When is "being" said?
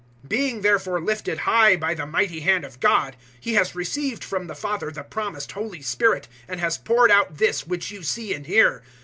0.29-0.61